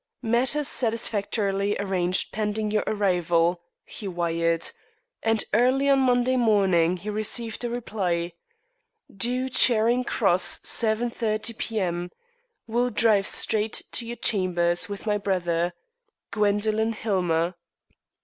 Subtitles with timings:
[0.23, 4.71] "Matters satisfactorily arranged pending your arrival," he wired,
[5.21, 8.33] and early on Monday morning he received a reply:
[9.15, 12.09] "Due Charing Cross 7.30 P.M.
[12.65, 15.71] Will drive straight to your chambers with my brother.
[16.31, 17.53] "GWENDOLINE HILLMER."